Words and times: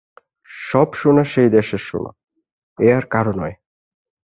সব 0.63 0.87
সোনা 0.93 1.23
সেই 1.33 1.49
দেশের 1.49 1.81
সোনা, 1.87 2.11
এ 2.79 2.87
আর 2.97 3.05
কারো 3.13 3.33
নয়! 3.39 3.55